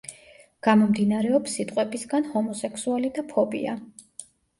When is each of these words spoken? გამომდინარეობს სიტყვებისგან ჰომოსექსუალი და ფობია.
გამომდინარეობს 0.67 1.57
სიტყვებისგან 1.59 2.25
ჰომოსექსუალი 2.29 3.13
და 3.19 3.25
ფობია. 3.35 3.77